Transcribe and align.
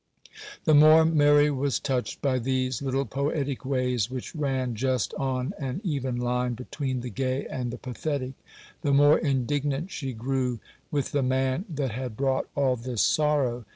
The 0.63 0.73
more 0.73 1.05
Mary 1.05 1.51
was 1.51 1.79
touched 1.79 2.23
by 2.23 2.39
these 2.39 2.81
little 2.81 3.05
poetic 3.05 3.63
ways, 3.63 4.09
which 4.09 4.33
ran 4.33 4.73
just 4.73 5.13
on 5.13 5.53
an 5.59 5.79
even 5.83 6.15
line 6.17 6.55
between 6.55 7.01
the 7.01 7.11
gay 7.11 7.45
and 7.45 7.69
the 7.69 7.77
pathetic, 7.77 8.33
the 8.81 8.93
more 8.93 9.19
indignant 9.19 9.91
she 9.91 10.13
grew 10.13 10.59
with 10.89 11.11
the 11.11 11.21
man 11.21 11.65
that 11.69 11.91
had 11.91 12.17
brought 12.17 12.49
all 12.55 12.75
this 12.75 13.03
sorrow. 13.03 13.63